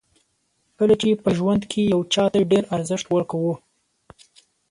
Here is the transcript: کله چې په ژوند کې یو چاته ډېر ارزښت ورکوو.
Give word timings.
کله 0.77 0.93
چې 1.01 1.21
په 1.23 1.29
ژوند 1.37 1.61
کې 1.71 1.81
یو 1.93 1.99
چاته 2.13 2.39
ډېر 2.51 2.63
ارزښت 2.75 3.05
ورکوو. 3.09 3.53